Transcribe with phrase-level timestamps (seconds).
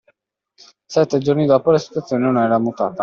[0.87, 2.99] Sette giorni dopo, la situazione non era mutata.